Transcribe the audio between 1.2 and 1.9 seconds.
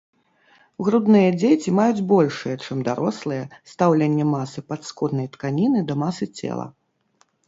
дзеці